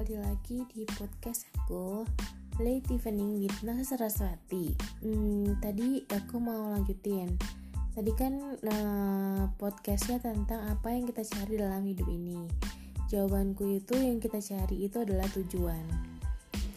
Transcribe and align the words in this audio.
kembali 0.00 0.32
lagi 0.32 0.64
di 0.72 0.88
podcast 0.96 1.44
aku 1.60 2.08
Late 2.56 2.88
Evening 2.88 3.36
with 3.36 3.52
Nasa 3.60 3.84
Saraswati. 3.84 4.72
Hmm, 5.04 5.60
Tadi 5.60 6.08
aku 6.08 6.40
mau 6.40 6.72
lanjutin. 6.72 7.36
Tadi 7.92 8.08
kan 8.16 8.56
nah, 8.64 9.52
podcastnya 9.60 10.16
tentang 10.16 10.72
apa 10.72 10.96
yang 10.96 11.04
kita 11.04 11.20
cari 11.20 11.60
dalam 11.60 11.84
hidup 11.84 12.08
ini. 12.08 12.48
Jawabanku 13.12 13.76
itu 13.76 13.92
yang 14.00 14.24
kita 14.24 14.40
cari 14.40 14.88
itu 14.88 15.04
adalah 15.04 15.28
tujuan. 15.36 15.84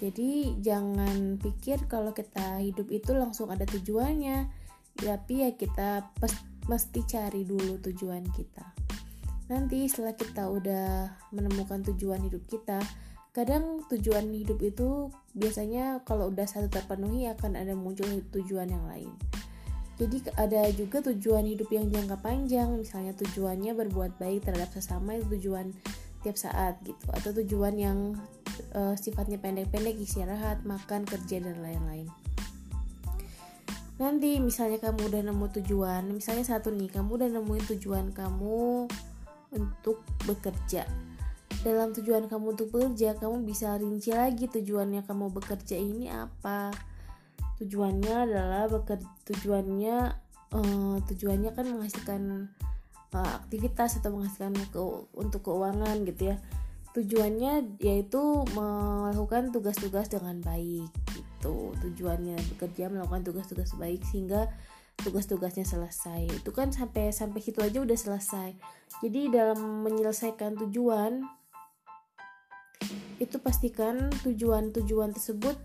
Jadi 0.03 0.59
jangan 0.59 1.39
pikir 1.39 1.87
kalau 1.87 2.11
kita 2.11 2.59
hidup 2.59 2.91
itu 2.91 3.15
langsung 3.15 3.47
ada 3.47 3.63
tujuannya 3.63 4.51
Tapi 4.99 5.47
ya 5.47 5.55
kita 5.55 6.11
mesti 6.67 6.99
cari 7.07 7.47
dulu 7.47 7.79
tujuan 7.87 8.27
kita. 8.35 8.67
Nanti 9.47 9.87
setelah 9.87 10.11
kita 10.11 10.43
udah 10.51 11.07
menemukan 11.31 11.87
tujuan 11.87 12.19
hidup 12.27 12.43
kita 12.51 12.83
kadang 13.33 13.81
tujuan 13.89 14.29
hidup 14.29 14.61
itu 14.61 15.09
biasanya 15.33 16.05
kalau 16.05 16.29
udah 16.29 16.45
satu 16.45 16.69
terpenuhi 16.69 17.25
akan 17.25 17.57
ada 17.57 17.73
muncul 17.73 18.05
tujuan 18.29 18.69
yang 18.69 18.85
lain. 18.85 19.09
Jadi 19.97 20.25
ada 20.37 20.69
juga 20.73 21.01
tujuan 21.09 21.45
hidup 21.49 21.69
yang 21.73 21.89
jangka 21.89 22.21
panjang 22.21 22.77
misalnya 22.77 23.17
tujuannya 23.17 23.73
berbuat 23.73 24.21
baik 24.21 24.45
terhadap 24.45 24.69
sesama 24.73 25.17
itu 25.17 25.25
tujuan 25.37 25.73
tiap 26.21 26.37
saat 26.37 26.77
gitu. 26.85 27.05
Atau 27.09 27.33
tujuan 27.41 27.73
yang 27.73 27.97
uh, 28.77 28.93
sifatnya 28.93 29.41
pendek-pendek 29.41 29.97
istirahat 29.97 30.61
makan 30.61 31.01
kerja 31.05 31.41
dan 31.41 31.57
lain-lain. 31.57 32.09
Nanti 33.97 34.37
misalnya 34.41 34.77
kamu 34.77 35.09
udah 35.09 35.21
nemu 35.25 35.45
tujuan 35.61 36.03
misalnya 36.09 36.45
satu 36.45 36.69
nih 36.69 36.89
kamu 36.89 37.17
udah 37.17 37.29
nemuin 37.33 37.65
tujuan 37.77 38.13
kamu 38.13 38.85
untuk 39.53 40.05
bekerja. 40.25 40.85
Dalam 41.63 41.95
tujuan 41.95 42.27
kamu 42.27 42.59
untuk 42.59 42.75
bekerja, 42.75 43.15
kamu 43.15 43.47
bisa 43.47 43.79
rinci 43.79 44.11
lagi 44.11 44.51
tujuannya 44.51 45.07
kamu 45.07 45.31
bekerja 45.31 45.79
ini 45.79 46.11
apa. 46.11 46.75
Tujuannya 47.55 48.27
adalah 48.27 48.67
bekerja 48.67 49.07
tujuannya 49.23 49.95
uh, 50.51 50.99
tujuannya 51.07 51.55
kan 51.55 51.65
menghasilkan 51.71 52.51
uh, 53.15 53.31
aktivitas 53.39 54.03
atau 54.03 54.11
menghasilkan 54.11 54.59
ke, 54.75 54.81
untuk 55.15 55.47
keuangan 55.47 56.03
gitu 56.03 56.35
ya. 56.35 56.37
Tujuannya 56.91 57.79
yaitu 57.79 58.21
melakukan 58.51 59.55
tugas-tugas 59.55 60.11
dengan 60.11 60.43
baik 60.43 60.91
gitu. 61.15 61.71
Tujuannya 61.79 62.43
bekerja 62.53 62.91
melakukan 62.91 63.23
tugas-tugas 63.23 63.71
baik 63.79 64.03
sehingga 64.11 64.51
tugas-tugasnya 64.99 65.63
selesai 65.65 66.29
itu 66.29 66.51
kan 66.53 66.69
sampai 66.69 67.09
sampai 67.09 67.41
situ 67.41 67.65
aja 67.65 67.81
udah 67.81 67.97
selesai 67.97 68.53
jadi 69.01 69.33
dalam 69.33 69.81
menyelesaikan 69.81 70.53
tujuan 70.53 71.25
itu 73.19 73.37
pastikan 73.41 74.09
tujuan-tujuan 74.25 75.13
tersebut 75.13 75.57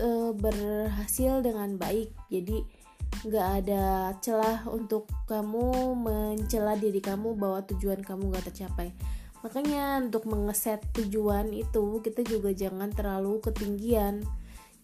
e, 0.00 0.08
berhasil 0.36 1.40
dengan 1.44 1.76
baik. 1.76 2.12
Jadi 2.28 2.82
nggak 3.22 3.48
ada 3.62 4.16
celah 4.24 4.64
untuk 4.72 5.06
kamu 5.28 5.94
mencela 5.94 6.74
diri 6.74 6.98
kamu 6.98 7.36
bahwa 7.36 7.60
tujuan 7.68 8.00
kamu 8.00 8.32
nggak 8.32 8.52
tercapai. 8.52 8.90
Makanya 9.42 9.98
untuk 10.00 10.30
mengeset 10.30 10.80
tujuan 10.94 11.50
itu 11.50 11.98
kita 12.00 12.22
juga 12.22 12.54
jangan 12.54 12.90
terlalu 12.94 13.42
ketinggian. 13.42 14.22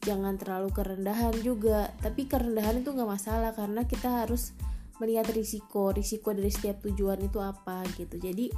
Jangan 0.02 0.38
terlalu 0.38 0.70
kerendahan 0.70 1.34
juga. 1.42 1.90
Tapi 2.02 2.26
kerendahan 2.26 2.82
itu 2.82 2.90
nggak 2.90 3.10
masalah 3.10 3.50
karena 3.54 3.86
kita 3.86 4.26
harus 4.26 4.54
melihat 4.98 5.30
risiko. 5.30 5.94
Risiko 5.94 6.34
dari 6.34 6.50
setiap 6.50 6.82
tujuan 6.82 7.22
itu 7.22 7.38
apa 7.38 7.86
gitu. 7.94 8.18
Jadi 8.18 8.50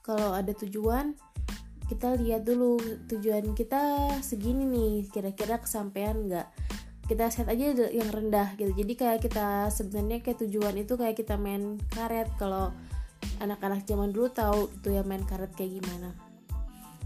kalau 0.00 0.34
ada 0.34 0.50
tujuan 0.50 1.14
kita 1.90 2.14
lihat 2.22 2.46
dulu 2.46 2.78
tujuan 3.10 3.50
kita 3.58 4.14
segini 4.22 4.62
nih 4.62 5.10
kira-kira 5.10 5.58
kesampaian 5.58 6.14
nggak? 6.14 6.46
Kita 7.10 7.26
set 7.34 7.50
aja 7.50 7.74
yang 7.90 8.06
rendah 8.06 8.54
gitu. 8.54 8.70
Jadi 8.70 8.94
kayak 8.94 9.18
kita 9.26 9.66
sebenarnya 9.74 10.22
kayak 10.22 10.46
tujuan 10.46 10.78
itu 10.78 10.94
kayak 10.94 11.18
kita 11.18 11.34
main 11.34 11.82
karet. 11.90 12.30
Kalau 12.38 12.70
anak-anak 13.42 13.82
zaman 13.82 14.14
dulu 14.14 14.30
tahu 14.30 14.70
itu 14.70 14.94
ya 14.94 15.02
main 15.02 15.26
karet 15.26 15.50
kayak 15.58 15.82
gimana. 15.82 16.14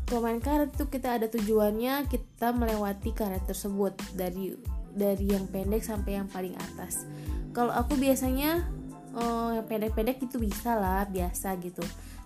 Kalau 0.04 0.20
main 0.20 0.44
karet 0.44 0.76
itu 0.76 0.84
kita 0.92 1.16
ada 1.16 1.32
tujuannya 1.32 2.04
kita 2.12 2.52
melewati 2.52 3.16
karet 3.16 3.48
tersebut 3.48 3.96
dari 4.12 4.52
dari 4.92 5.32
yang 5.32 5.48
pendek 5.48 5.80
sampai 5.80 6.20
yang 6.20 6.28
paling 6.28 6.52
atas. 6.60 7.08
Kalau 7.56 7.72
aku 7.72 7.96
biasanya 7.96 8.68
oh, 9.16 9.56
yang 9.56 9.64
pendek-pendek 9.64 10.20
itu 10.20 10.36
bisa 10.36 10.76
lah 10.76 11.08
biasa 11.08 11.56
gitu 11.64 11.80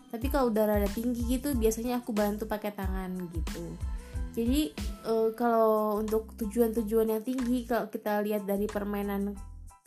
tapi 0.08 0.32
kalau 0.32 0.48
udah 0.52 0.64
rada 0.64 0.88
tinggi 0.92 1.24
gitu 1.28 1.52
biasanya 1.56 2.00
aku 2.00 2.16
bantu 2.16 2.48
pakai 2.48 2.72
tangan 2.72 3.12
gitu 3.32 3.64
jadi 4.36 4.70
uh, 5.08 5.30
kalau 5.34 5.98
untuk 5.98 6.30
tujuan-tujuan 6.38 7.10
yang 7.10 7.22
tinggi 7.24 7.66
kalau 7.66 7.90
kita 7.90 8.22
lihat 8.22 8.46
dari 8.46 8.70
permainan 8.70 9.34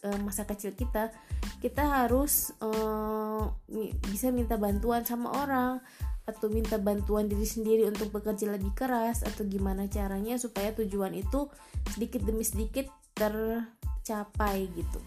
uh, 0.06 0.20
masa 0.22 0.44
kecil 0.46 0.76
kita 0.76 1.14
kita 1.62 1.84
harus 1.86 2.54
uh, 2.62 3.50
bisa 4.10 4.34
minta 4.34 4.58
bantuan 4.58 5.06
sama 5.06 5.32
orang 5.42 5.82
atau 6.30 6.48
minta 6.54 6.78
bantuan 6.78 7.26
diri 7.26 7.46
sendiri 7.46 7.90
untuk 7.90 8.14
bekerja 8.14 8.54
lebih 8.54 8.72
keras 8.78 9.26
atau 9.26 9.42
gimana 9.46 9.90
caranya 9.90 10.38
supaya 10.38 10.70
tujuan 10.78 11.18
itu 11.18 11.50
sedikit 11.90 12.22
demi 12.22 12.46
sedikit 12.46 12.88
tercapai 13.18 14.70
gitu. 14.78 15.00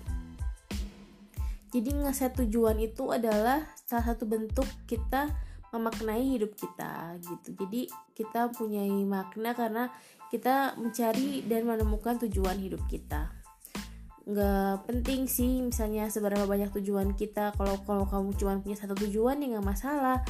Jadi 1.75 1.91
ngeset 1.91 2.39
tujuan 2.39 2.79
itu 2.79 3.11
adalah 3.11 3.67
salah 3.83 4.15
satu 4.15 4.31
bentuk 4.31 4.67
kita 4.87 5.27
memaknai 5.75 6.39
hidup 6.39 6.55
kita 6.55 7.19
gitu. 7.19 7.59
Jadi 7.59 7.91
kita 8.15 8.55
punya 8.55 8.87
makna 9.03 9.59
karena 9.59 9.91
kita 10.31 10.79
mencari 10.79 11.43
dan 11.51 11.67
menemukan 11.67 12.23
tujuan 12.23 12.63
hidup 12.63 12.87
kita. 12.87 13.35
Nggak 14.23 14.87
penting 14.87 15.27
sih 15.27 15.67
misalnya 15.67 16.07
seberapa 16.07 16.47
banyak 16.47 16.71
tujuan 16.79 17.19
kita. 17.19 17.51
Kalau 17.59 17.83
kalau 17.83 18.07
kamu 18.07 18.39
cuma 18.39 18.63
punya 18.63 18.79
satu 18.79 18.95
tujuan 18.95 19.43
ya 19.43 19.59
nggak 19.59 19.67
masalah 19.67 20.23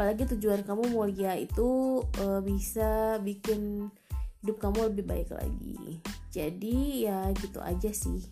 apalagi 0.00 0.24
tujuan 0.32 0.64
kamu 0.64 0.96
mulia 0.96 1.36
itu 1.36 2.00
uh, 2.24 2.40
bisa 2.40 3.20
bikin 3.20 3.92
hidup 4.40 4.56
kamu 4.56 4.88
lebih 4.88 5.04
baik 5.04 5.28
lagi 5.28 6.00
jadi 6.32 6.78
ya 7.04 7.18
gitu 7.36 7.60
aja 7.60 7.92
sih 7.92 8.24